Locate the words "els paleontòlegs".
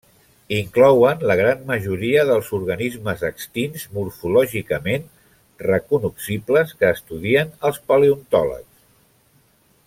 7.71-8.85